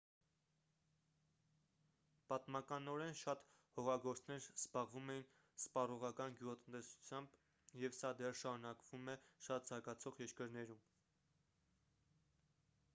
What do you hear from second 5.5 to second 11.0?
սպառողական գյուղատնտեսությամբ և սա դեռ շարունակվում է շատ զարգացող երկրներում